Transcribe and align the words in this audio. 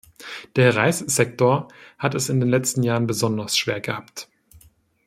Der 0.55 0.75
Reissektor 0.75 1.67
hat 1.99 2.15
es 2.15 2.29
in 2.29 2.39
den 2.39 2.49
letzten 2.49 2.81
Jahren 2.81 3.05
besonders 3.05 3.55
schwer 3.55 3.79
gehabt. 3.81 4.29